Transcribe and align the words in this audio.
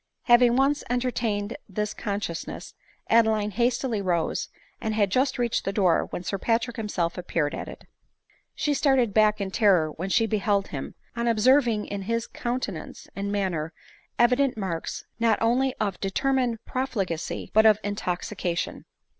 Having 0.23 0.55
once 0.55 0.83
entertained 0.89 1.55
this 1.69 1.93
consciousness,' 1.93 2.73
Adeline 3.07 3.51
hastily 3.51 3.99
arose, 4.01 4.49
and 4.81 4.95
had 4.95 5.11
just 5.11 5.37
reached 5.37 5.63
the 5.63 5.71
door 5.71 6.05
when 6.07 6.23
Sir 6.23 6.39
Patrick 6.39 6.75
himself 6.75 7.19
appeared 7.19 7.53
at 7.53 7.67
it. 7.67 7.83
She 8.55 8.73
started 8.73 9.13
back 9.13 9.39
in 9.39 9.51
terror 9.51 9.91
when 9.91 10.09
she 10.09 10.25
beheld 10.25 10.69
him, 10.69 10.95
on 11.15 11.27
observing 11.27 11.85
in 11.85 12.01
his 12.01 12.25
countenance 12.25 13.09
and 13.15 13.31
manner 13.31 13.73
evident 14.17 14.57
marks 14.57 15.05
not 15.19 15.39
only 15.39 15.75
of 15.75 15.99
determined 16.01 16.57
profli 16.67 17.05
gacy, 17.05 17.51
but 17.53 17.67
of 17.67 17.77
intoxication. 17.83 18.85